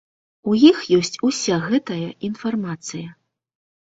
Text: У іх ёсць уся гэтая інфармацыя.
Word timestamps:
У 0.51 0.55
іх 0.69 0.77
ёсць 0.99 1.19
уся 1.29 1.59
гэтая 1.67 2.07
інфармацыя. 2.31 3.09